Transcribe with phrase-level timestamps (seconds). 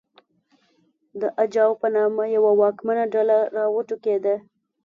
[1.21, 4.35] د اجاو په نامه یوه واکمنه ډله راوټوکېده